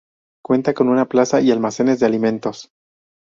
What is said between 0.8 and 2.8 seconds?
una plaza y almacenes de alimentos.